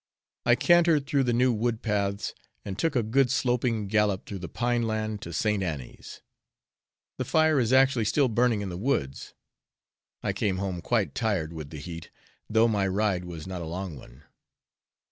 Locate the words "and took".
2.65-2.95